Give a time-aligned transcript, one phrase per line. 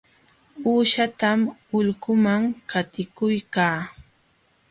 [0.69, 1.39] Uushatam
[1.77, 3.77] ulquman qatikuykaa.